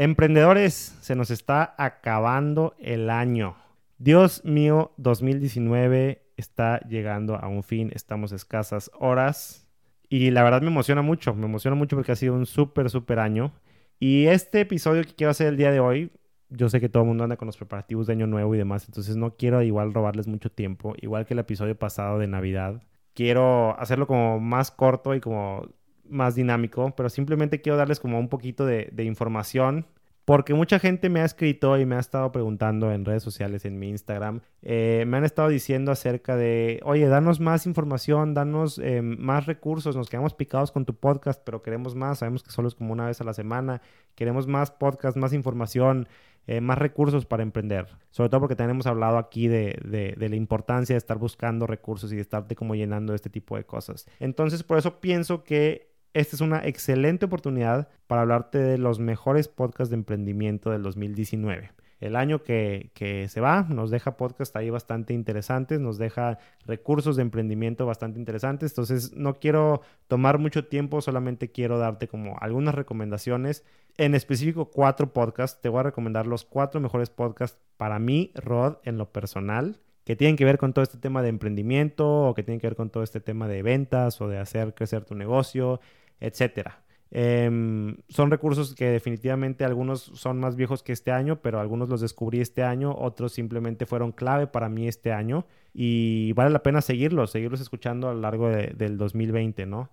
[0.00, 3.56] Emprendedores, se nos está acabando el año.
[3.98, 9.68] Dios mío, 2019 está llegando a un fin, estamos escasas horas
[10.08, 13.18] y la verdad me emociona mucho, me emociona mucho porque ha sido un súper, súper
[13.18, 13.52] año.
[13.98, 16.12] Y este episodio que quiero hacer el día de hoy,
[16.48, 18.84] yo sé que todo el mundo anda con los preparativos de Año Nuevo y demás,
[18.86, 22.84] entonces no quiero igual robarles mucho tiempo, igual que el episodio pasado de Navidad.
[23.14, 25.66] Quiero hacerlo como más corto y como
[26.10, 29.86] más dinámico, pero simplemente quiero darles como un poquito de, información
[30.24, 33.78] porque mucha gente me ha escrito y me ha estado preguntando en redes sociales, en
[33.78, 39.00] mi Instagram, eh, me han estado diciendo acerca de, oye, danos más información, danos eh,
[39.00, 42.74] más recursos, nos quedamos picados con tu podcast, pero queremos más, sabemos que solo es
[42.74, 43.80] como una vez a la semana,
[44.14, 46.06] queremos más podcast, más información,
[46.48, 47.88] eh, más recursos para emprender.
[48.10, 52.16] Sobre todo porque tenemos hablado aquí de, de, la importancia de estar buscando recursos y
[52.16, 54.08] de estarte como llenando este tipo de cosas.
[54.18, 55.87] Entonces, por eso pienso que
[56.18, 61.70] esta es una excelente oportunidad para hablarte de los mejores podcasts de emprendimiento del 2019.
[62.00, 62.90] El año que,
[63.28, 68.72] se va nos deja podcasts ahí bastante interesantes, nos deja recursos de emprendimiento bastante interesantes.
[68.72, 73.64] Entonces no quiero tomar mucho tiempo, solamente quiero darte como algunas recomendaciones.
[73.96, 75.60] En específico cuatro podcasts.
[75.60, 79.78] Te voy a recomendar los cuatro mejores podcasts para mí, Rod, en lo personal
[80.08, 82.76] que tienen que ver con todo este tema de emprendimiento o que tienen que ver
[82.76, 85.82] con todo este tema de ventas o de hacer crecer tu negocio,
[86.18, 86.82] etcétera.
[87.10, 92.00] Em, son recursos que definitivamente algunos son más viejos que este año, pero algunos los
[92.00, 96.80] descubrí este año, otros simplemente fueron clave para mí este año y vale la pena
[96.80, 99.90] seguirlos, seguirlos escuchando a lo largo del 2020, ¿no?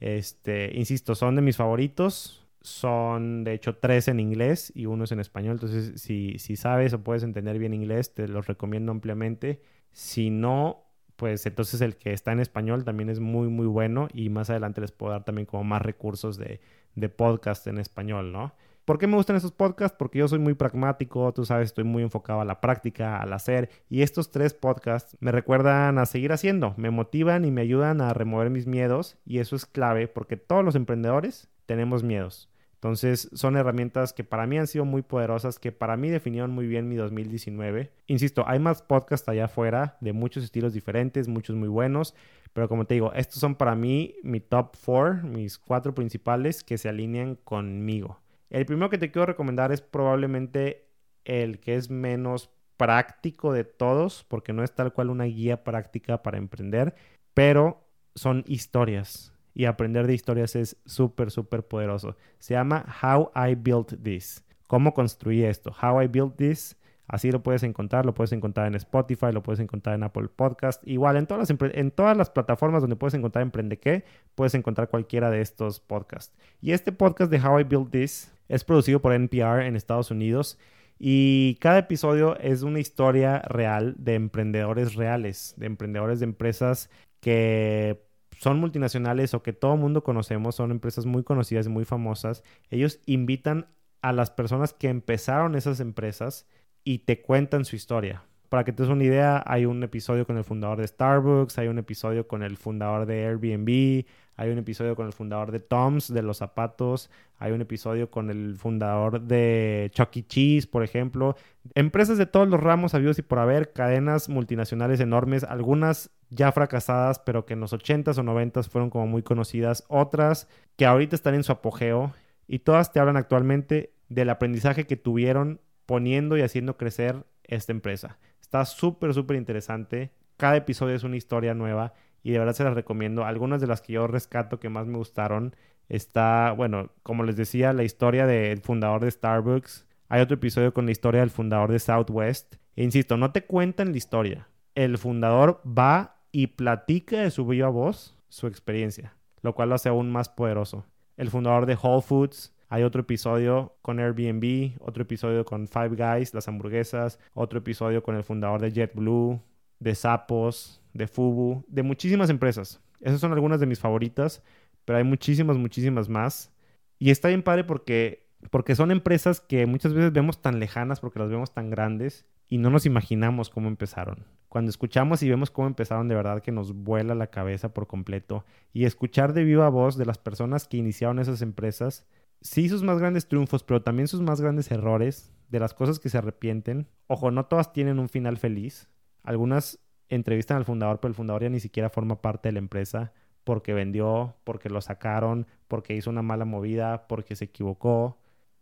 [0.00, 5.12] Este, insisto, son de mis favoritos, son de hecho tres en inglés y uno es
[5.12, 5.52] en español.
[5.52, 9.62] Entonces, si, si sabes o puedes entender bien inglés, te los recomiendo ampliamente.
[9.92, 10.84] Si no,
[11.16, 14.80] pues entonces el que está en español también es muy, muy bueno y más adelante
[14.80, 16.60] les puedo dar también como más recursos de,
[16.94, 18.54] de podcast en español, ¿no?
[18.84, 19.94] ¿Por qué me gustan esos podcasts?
[19.98, 23.68] Porque yo soy muy pragmático, tú sabes, estoy muy enfocado a la práctica, al hacer,
[23.90, 28.14] y estos tres podcasts me recuerdan a seguir haciendo, me motivan y me ayudan a
[28.14, 32.48] remover mis miedos, y eso es clave porque todos los emprendedores tenemos miedos.
[32.74, 36.66] Entonces son herramientas que para mí han sido muy poderosas, que para mí definieron muy
[36.66, 37.92] bien mi 2019.
[38.06, 42.14] Insisto, hay más podcasts allá afuera de muchos estilos diferentes, muchos muy buenos,
[42.54, 46.78] pero como te digo, estos son para mí mi top 4, mis cuatro principales que
[46.78, 48.20] se alinean conmigo.
[48.48, 50.86] El primero que te quiero recomendar es probablemente
[51.24, 56.22] el que es menos práctico de todos, porque no es tal cual una guía práctica
[56.22, 56.94] para emprender,
[57.34, 57.84] pero
[58.14, 62.16] son historias y aprender de historias es súper, súper poderoso.
[62.38, 64.44] Se llama How I Built This.
[64.68, 65.74] ¿Cómo construí esto?
[65.82, 66.76] How I Built This.
[67.08, 70.86] Así lo puedes encontrar, lo puedes encontrar en Spotify, lo puedes encontrar en Apple Podcast.
[70.86, 74.04] Igual en todas las, en todas las plataformas donde puedes encontrar Emprende qué,
[74.36, 76.36] puedes encontrar cualquiera de estos podcasts.
[76.60, 80.56] Y este podcast de How I Built This es producido por NPR en Estados Unidos
[81.00, 86.90] y cada episodio es una historia real de emprendedores reales, de emprendedores de empresas
[87.20, 88.07] que
[88.38, 92.44] son multinacionales o que todo el mundo conocemos, son empresas muy conocidas y muy famosas,
[92.70, 93.66] ellos invitan
[94.00, 96.46] a las personas que empezaron esas empresas
[96.84, 98.24] y te cuentan su historia.
[98.48, 101.68] Para que te des una idea, hay un episodio con el fundador de Starbucks, hay
[101.68, 104.06] un episodio con el fundador de Airbnb,
[104.38, 108.30] hay un episodio con el fundador de Tom's, de los zapatos, hay un episodio con
[108.30, 110.26] el fundador de Chuck E.
[110.26, 111.34] Cheese, por ejemplo.
[111.74, 117.18] Empresas de todos los ramos habidos y por haber, cadenas multinacionales enormes, algunas ya fracasadas,
[117.18, 121.34] pero que en los 80s o 90s fueron como muy conocidas, otras que ahorita están
[121.34, 122.12] en su apogeo
[122.46, 128.18] y todas te hablan actualmente del aprendizaje que tuvieron poniendo y haciendo crecer esta empresa.
[128.40, 130.12] Está súper, súper interesante.
[130.36, 131.92] Cada episodio es una historia nueva
[132.22, 133.24] y de verdad se las recomiendo.
[133.24, 135.54] Algunas de las que yo rescato que más me gustaron
[135.88, 139.86] está, bueno, como les decía, la historia del fundador de Starbucks.
[140.08, 142.56] Hay otro episodio con la historia del fundador de Southwest.
[142.76, 144.48] E insisto, no te cuentan la historia.
[144.74, 149.88] El fundador va y platica de su viva voz su experiencia, lo cual lo hace
[149.88, 150.84] aún más poderoso.
[151.16, 156.34] El fundador de Whole Foods, hay otro episodio con Airbnb, otro episodio con Five Guys,
[156.34, 159.40] las hamburguesas, otro episodio con el fundador de JetBlue,
[159.80, 162.80] de Sapos, de Fubu, de muchísimas empresas.
[163.00, 164.42] Esas son algunas de mis favoritas,
[164.84, 166.52] pero hay muchísimas, muchísimas más.
[166.98, 171.18] Y está bien padre porque, porque son empresas que muchas veces vemos tan lejanas porque
[171.18, 174.26] las vemos tan grandes y no nos imaginamos cómo empezaron.
[174.48, 178.44] Cuando escuchamos y vemos cómo empezaron, de verdad que nos vuela la cabeza por completo.
[178.72, 182.06] Y escuchar de viva voz de las personas que iniciaron esas empresas,
[182.40, 186.08] sí sus más grandes triunfos, pero también sus más grandes errores, de las cosas que
[186.08, 186.88] se arrepienten.
[187.06, 188.88] Ojo, no todas tienen un final feliz.
[189.28, 193.12] Algunas entrevistan al fundador, pero el fundador ya ni siquiera forma parte de la empresa
[193.44, 198.18] porque vendió, porque lo sacaron, porque hizo una mala movida, porque se equivocó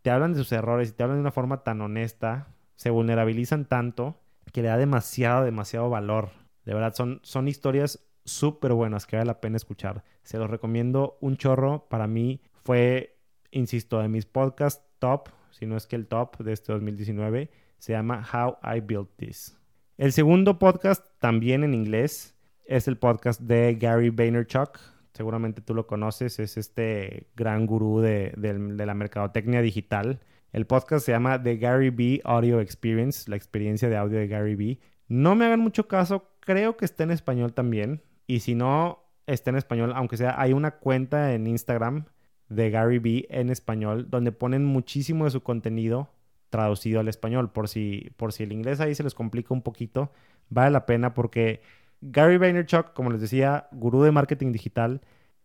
[0.07, 2.47] te hablan de sus errores y te hablan de una forma tan honesta,
[2.77, 4.21] se vulnerabilizan tanto
[4.53, 6.29] que le da demasiado, demasiado valor.
[6.63, 10.05] De verdad, son, son historias súper buenas que vale la pena escuchar.
[10.23, 11.89] Se los recomiendo un chorro.
[11.89, 13.17] Para mí fue,
[13.51, 17.51] insisto, de mis podcasts top, si no es que el top de este 2019.
[17.77, 19.56] Se llama How I Built This.
[19.97, 22.35] El segundo podcast, también en inglés,
[22.65, 24.77] es el podcast de Gary Vaynerchuk.
[25.13, 30.19] Seguramente tú lo conoces, es este gran gurú de, de la mercadotecnia digital.
[30.53, 34.53] El podcast se llama The Gary B Audio Experience, la experiencia de audio de Gary
[34.53, 34.79] B.
[35.07, 38.03] No me hagan mucho caso, creo que está en español también.
[38.27, 42.05] Y si no está en español, aunque sea, hay una cuenta en Instagram
[42.49, 46.11] de Gary B en español donde ponen muchísimo de su contenido
[46.49, 47.51] traducido al español.
[47.51, 50.11] Por si, por si el inglés ahí se les complica un poquito,
[50.49, 51.61] vale la pena porque
[52.01, 55.01] Gary Vaynerchuk, como les decía, gurú de marketing digital,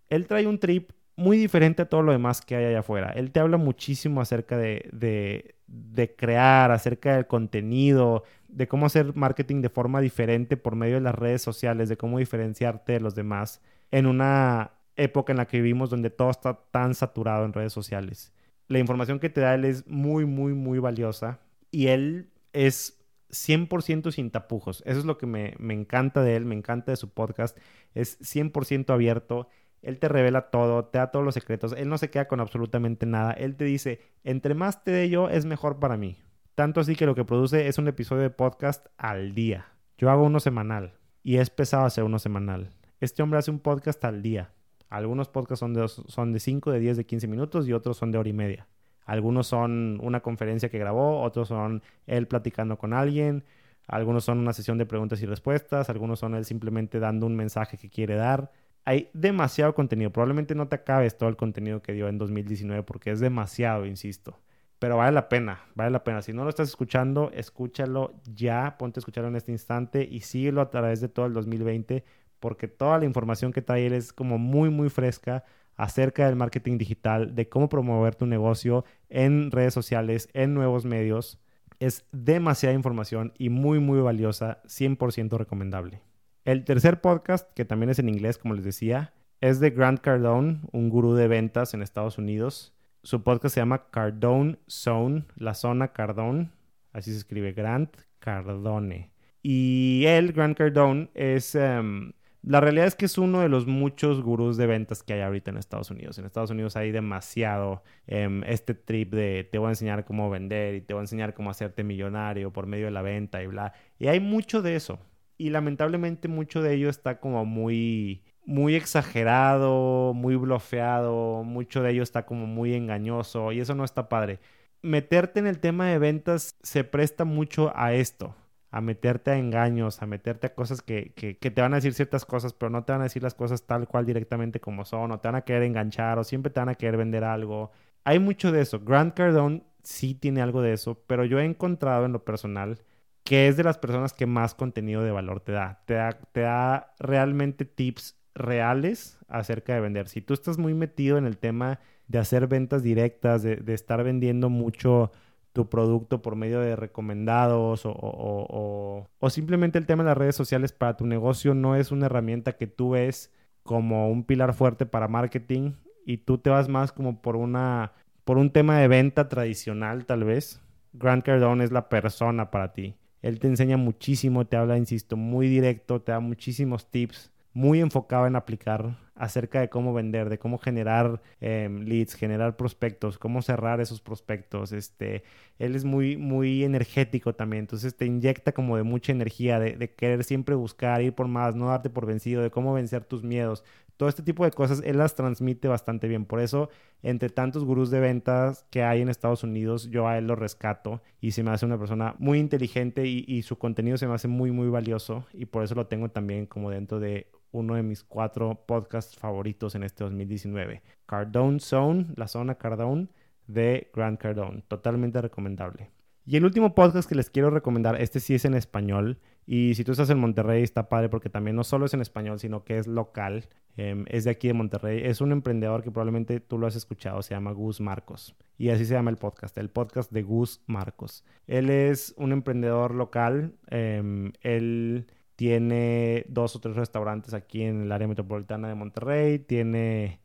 [0.08, 3.12] él trae un trip muy diferente a todo lo demás que hay allá afuera.
[3.14, 9.14] Él te habla muchísimo acerca de, de, de, crear, acerca del contenido, de cómo hacer
[9.14, 13.14] marketing de forma diferente por medio de las redes sociales, de cómo diferenciarte de los
[13.14, 13.60] demás
[13.90, 18.32] en una época en la que vivimos donde todo está tan saturado en redes sociales.
[18.68, 24.10] La información que te da él es muy, muy, muy valiosa y él es 100%
[24.12, 24.82] sin tapujos.
[24.86, 27.58] Eso es lo que me, me encanta de él, me encanta de su podcast.
[27.94, 29.48] Es 100% abierto
[29.82, 33.04] él te revela todo, te da todos los secretos, Él no se queda con absolutamente
[33.04, 33.32] nada.
[33.32, 36.18] Él te dice, entre más te dé yo, es mejor para mí.
[36.54, 39.66] Tanto así que lo que produce es un episodio de podcast al día.
[39.98, 40.94] Yo hago uno semanal
[41.24, 42.70] y es pesado hacer uno semanal.
[43.00, 44.52] Este hombre hace un podcast al día.
[44.92, 48.10] Algunos podcasts son de, son de 5, de 10, de 15 minutos y otros son
[48.12, 48.66] de hora y media.
[49.04, 53.44] Algunos son una conferencia que grabó, otros son él platicando con alguien,
[53.88, 57.76] algunos son una sesión de preguntas y respuestas, algunos son él simplemente dando un mensaje
[57.76, 58.50] que quiere dar
[58.84, 60.10] hay demasiado contenido.
[60.10, 64.38] Probablemente no te acabes todo el contenido que dio en 2019 porque es demasiado, insisto.
[64.78, 66.22] Pero vale la pena, vale la pena.
[66.22, 70.60] Si no lo estás escuchando, escúchalo ya, ponte a escucharlo en este instante y síguelo
[70.60, 72.04] a través de todo el 2020
[72.42, 75.44] porque toda la información que trae él es como muy, muy fresca
[75.76, 81.40] acerca del marketing digital, de cómo promover tu negocio en redes sociales, en nuevos medios.
[81.78, 86.02] Es demasiada información y muy, muy valiosa, 100% recomendable.
[86.44, 90.62] El tercer podcast, que también es en inglés, como les decía, es de Grant Cardone,
[90.72, 92.74] un gurú de ventas en Estados Unidos.
[93.04, 96.50] Su podcast se llama Cardone Zone, la zona Cardone.
[96.92, 99.12] Así se escribe Grant Cardone.
[99.42, 101.54] Y él, Grant Cardone, es...
[101.54, 102.12] Em,
[102.42, 105.50] la realidad es que es uno de los muchos gurús de ventas que hay ahorita
[105.52, 106.18] en Estados Unidos.
[106.18, 110.74] En Estados Unidos hay demasiado em, este trip de te voy a enseñar cómo vender
[110.74, 113.72] y te voy a enseñar cómo hacerte millonario por medio de la venta y bla.
[113.98, 114.98] Y hay mucho de eso
[115.38, 122.02] y lamentablemente mucho de ello está como muy muy exagerado, muy blofeado, mucho de ello
[122.02, 124.40] está como muy engañoso y eso no está padre.
[124.82, 128.34] Meterte en el tema de ventas se presta mucho a esto,
[128.72, 131.94] a meterte a engaños, a meterte a cosas que, que, que, te van a decir
[131.94, 135.12] ciertas cosas, pero no te van a decir las cosas tal cual directamente como son,
[135.12, 137.70] o te van a querer enganchar, o siempre te van a querer vender algo.
[138.04, 138.80] Hay mucho de eso.
[138.80, 142.78] Grant Cardone sí tiene algo de eso, pero yo he encontrado en lo personal
[143.24, 145.82] que es de las personas que más contenido de valor te da.
[145.86, 150.08] Te da, te da realmente tips reales acerca de vender.
[150.08, 151.78] Si tú estás muy metido en el tema
[152.08, 155.12] de hacer ventas directas, de, estar vendiendo mucho
[155.52, 160.36] tu producto por medio de recomendados o, o, o, simplemente el tema de las redes
[160.36, 164.86] sociales para tu negocio no es una herramienta que tú ves como un pilar fuerte
[164.86, 165.72] para marketing
[166.06, 167.92] y tú te vas más como por una
[168.24, 170.60] por un tema de venta tradicional tal vez.
[170.92, 172.96] Grant Cardone es la persona para ti.
[173.22, 178.26] Él te enseña muchísimo, te habla, insisto, muy directo, te da muchísimos tips, muy enfocado
[178.26, 183.80] en aplicar acerca de cómo vender, de cómo generar em, leads, generar prospectos, cómo cerrar
[183.80, 184.72] esos prospectos.
[184.72, 185.22] Este,
[185.60, 190.24] él es muy, muy energético también, entonces te inyecta como de mucha energía, de, querer
[190.24, 193.62] siempre buscar, ir por más, no darte por vencido, de cómo vencer tus miedos.
[193.96, 196.24] Todo este tipo de cosas él las transmite bastante bien.
[196.24, 196.68] Por eso,
[197.04, 201.00] entre tantos gurús de ventas que hay en Estados Unidos, yo a él lo rescato
[201.20, 204.50] y se me hace una persona muy inteligente y su contenido se me hace muy,
[204.50, 205.26] muy valioso.
[205.32, 209.74] Y por eso lo tengo también como dentro de uno de mis cuatro podcasts favoritos
[209.74, 210.82] en este 2019.
[211.06, 213.08] Cardone Zone, la zona Cardone
[213.46, 214.64] de Grant Cardone.
[214.68, 215.90] Totalmente recomendable.
[216.24, 219.18] Y el último podcast que les quiero recomendar, este sí es en español.
[219.44, 222.38] Y si tú estás en Monterrey, está padre porque también no solo es en español,
[222.38, 223.48] sino que es local.
[223.76, 225.00] Em, es de aquí de Monterrey.
[225.04, 227.22] Es un emprendedor que probablemente tú lo has escuchado.
[227.22, 228.36] Se llama Gus Marcos.
[228.56, 231.24] Y así se llama el podcast, el podcast de Gus Marcos.
[231.48, 233.54] Él es un emprendedor local.
[233.68, 235.06] Em, él
[235.36, 239.38] tiene dos o tres restaurantes aquí en el área metropolitana de Monterrey.
[239.38, 240.22] Tiene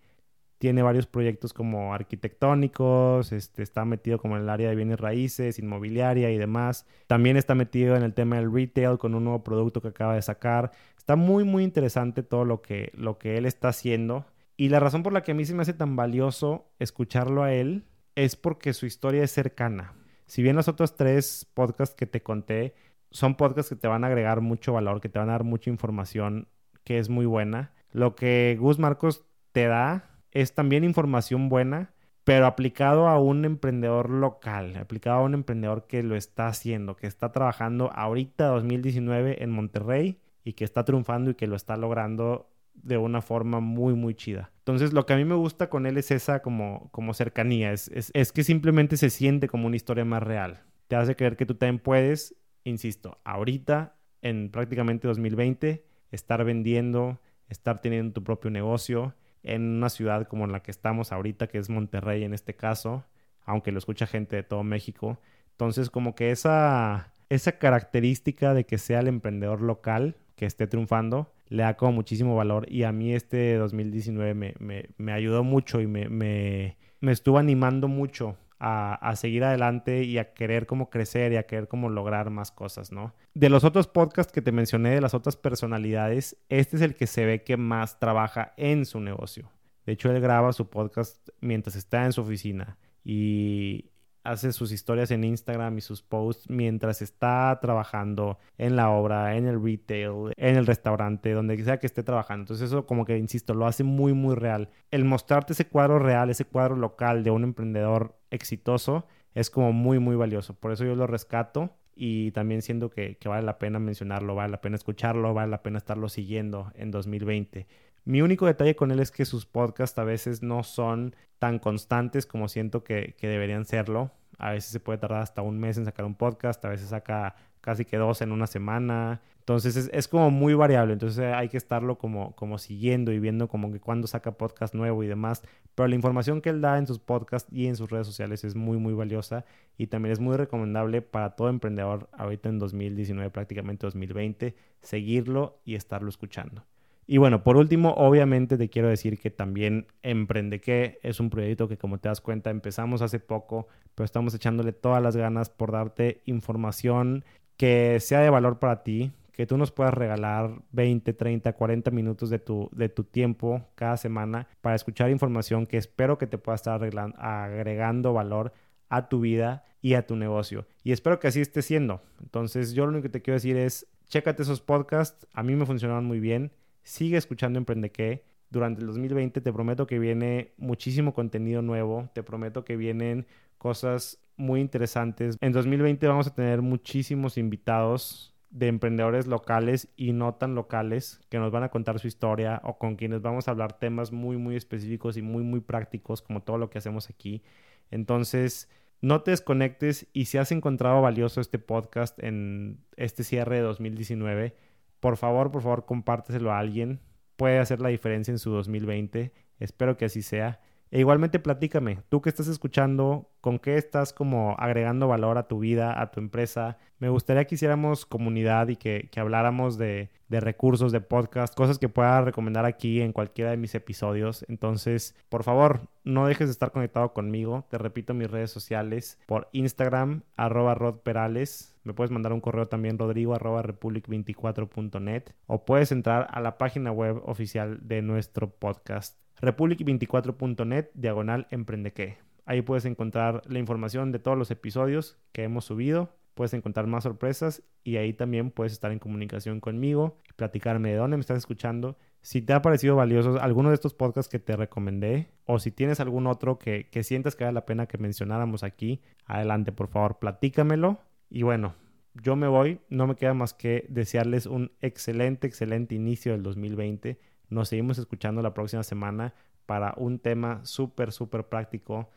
[0.58, 5.60] tiene varios proyectos como arquitectónicos, este, está metido como en el área de bienes raíces,
[5.60, 6.86] inmobiliaria y demás.
[7.06, 10.22] También está metido en el tema del retail con un nuevo producto que acaba de
[10.22, 10.72] sacar.
[10.98, 14.26] Está muy, muy interesante todo lo que, lo que él está haciendo.
[14.56, 17.54] Y la razón por la que a mí se me hace tan valioso escucharlo a
[17.54, 17.86] él
[18.16, 19.94] es porque su historia es cercana.
[20.26, 22.74] Si bien los otros tres podcasts que te conté
[23.12, 25.70] son podcasts que te van a agregar mucho valor, que te van a dar mucha
[25.70, 26.48] información
[26.84, 32.46] que es muy buena, lo que Gus Marcos te da es también información buena, pero
[32.46, 37.32] aplicado a un emprendedor local, aplicado a un emprendedor que lo está haciendo, que está
[37.32, 42.98] trabajando ahorita 2019 en Monterrey y que está triunfando y que lo está logrando de
[42.98, 44.52] una forma muy, muy chida.
[44.60, 47.88] Entonces, lo que a mí me gusta con él es esa como, como cercanía, es,
[47.90, 50.62] es, es que simplemente se siente como una historia más real.
[50.88, 52.36] Te hace creer que tú también puedes,
[52.70, 57.20] insisto, ahorita, en prácticamente 2020, estar vendiendo,
[57.50, 61.70] estar teniendo tu propio negocio en una ciudad como la que estamos ahorita, que es
[61.70, 63.06] Monterrey en este caso,
[63.46, 65.20] aunque lo escucha gente de todo México.
[65.52, 71.34] Entonces, como que esa, esa característica de que sea el emprendedor local que esté triunfando,
[71.48, 72.66] le da como muchísimo valor.
[72.70, 77.38] Y a mí este 2019 me, me, me ayudó mucho y me, me, me estuvo
[77.38, 82.30] animando mucho a, seguir adelante y a querer como crecer y a querer como lograr
[82.30, 83.14] más cosas, ¿no?
[83.34, 87.08] De los otros podcasts que te mencioné, de las otras personalidades, este es el que
[87.08, 89.52] se ve que más trabaja en su negocio.
[89.86, 93.92] De hecho, él graba su podcast mientras está en su oficina y,
[94.27, 99.48] hace sus historias en Instagram y sus posts mientras está trabajando en la obra, en
[99.48, 102.43] el retail, en el restaurante, donde sea que esté trabajando.
[102.43, 104.69] Entonces eso como que, insisto, lo hace muy, muy real.
[104.91, 110.00] El mostrarte ese cuadro real, ese cuadro local de un emprendedor exitoso, es como muy,
[110.00, 110.53] muy valioso.
[110.53, 114.51] Por eso yo lo rescato y también siento que, que vale la pena mencionarlo, vale
[114.51, 117.65] la pena escucharlo, vale la pena estarlo siguiendo en 2020.
[118.08, 122.26] Mi único detalle con él es que sus podcasts a veces no son tan constantes
[122.26, 124.12] como siento que, deberían serlo.
[124.38, 127.36] A veces se puede tardar hasta un mes en sacar un podcast, a veces saca
[127.60, 129.20] casi que dos en una semana.
[129.40, 133.74] Entonces es, como muy variable, entonces hay que estarlo como, como siguiendo y viendo como
[133.74, 135.44] que cuando saca podcast nuevo y demás.
[135.76, 138.56] Pero la información que él da en sus podcasts y en sus redes sociales es
[138.56, 139.44] muy muy valiosa
[139.78, 145.76] y también es muy recomendable para todo emprendedor ahorita en 2019, prácticamente 2020, seguirlo y
[145.76, 146.64] estarlo escuchando.
[147.10, 151.70] Y bueno, por último, obviamente te quiero decir que también Emprende que es un proyecto
[151.70, 155.72] que como te das cuenta empezamos hace poco, pero estamos echándole todas las ganas por
[155.72, 157.24] darte información
[157.56, 162.30] que sea de valor para ti, que tú nos puedas regalar 20, 30, 40 minutos
[162.30, 166.56] de tu, de tu tiempo cada semana para escuchar información que espero que te pueda
[166.56, 166.82] estar
[167.18, 168.52] agregando valor
[168.90, 170.68] a tu vida y a tu negocio.
[170.84, 172.02] Y espero que así esté siendo.
[172.20, 175.66] Entonces yo lo único que te quiero decir es, chécate esos podcasts, a mí me
[175.66, 176.52] funcionaron muy bien
[176.88, 178.24] Sigue escuchando Emprende qué.
[178.50, 182.10] Durante el 2020 te prometo que viene muchísimo contenido nuevo.
[182.13, 183.27] Te prometo que vienen
[183.58, 185.36] cosas muy interesantes.
[185.41, 191.39] En 2020 vamos a tener muchísimos invitados de emprendedores locales y no tan locales que
[191.39, 194.56] nos van a contar su historia o con quienes vamos a hablar temas muy muy
[194.56, 197.44] específicos y muy muy prácticos como todo lo que hacemos aquí.
[197.91, 198.70] Entonces,
[199.01, 204.56] no te desconectes y si has encontrado valioso este podcast en este cierre de 2019,
[205.00, 207.01] por favor, por favor, compárteselo a alguien.
[207.36, 209.32] Puede hacer la diferencia en su 2020.
[209.60, 210.60] Espero que así sea.
[210.91, 215.60] E igualmente platícame, tú que estás escuchando, con qué estás como agregando valor a tu
[215.60, 216.77] vida, a tu empresa.
[217.00, 221.77] Me gustaría que hiciéramos comunidad y que, que habláramos de, de, recursos, de podcast, cosas
[221.77, 224.46] que pueda recomendar aquí en cualquiera de mis episodios.
[224.48, 227.65] Entonces, por favor, no dejes de estar conectado conmigo.
[227.70, 231.75] Te repito mis redes sociales por Instagram, arroba rodperales.
[231.84, 236.91] Me puedes mandar un correo también, rodrigo arroba republic24.net o puedes entrar a la página
[236.91, 242.17] web oficial de nuestro podcast republic24.net diagonal emprendeque.
[242.46, 247.03] Ahí puedes encontrar la información de todos los episodios que hemos subido, puedes encontrar más
[247.03, 251.98] sorpresas y ahí también puedes estar en comunicación conmigo, platicarme de dónde me estás escuchando,
[252.22, 256.00] si te ha parecido valioso alguno de estos podcasts que te recomendé o si tienes
[256.00, 260.20] algún otro que, que sientas que vale la pena que mencionáramos aquí, adelante por favor,
[260.20, 261.00] platícamelo.
[261.29, 261.75] Y bueno,
[262.13, 267.20] yo me voy, no me queda más que desearles un excelente, excelente inicio del 2020
[267.50, 269.34] nos seguimos escuchando la próxima semana
[269.66, 272.10] para un tema súper, súper práctico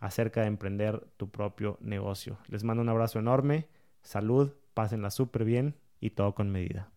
[0.00, 2.38] acerca de emprender tu propio negocio.
[2.48, 3.68] Les mando un abrazo enorme,
[4.02, 6.90] salud, pásenla súper bien y todo con medida.